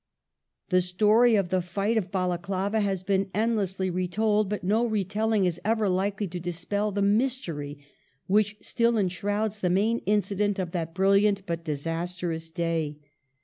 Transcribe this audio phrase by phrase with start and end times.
[0.69, 5.61] The story of the fight of Balaclava has been endlessly retold, but no retelling is
[5.63, 7.85] ever likely to dispel the mystery
[8.25, 12.97] which still enshrouds the main incident of that brilliant but disastrous day.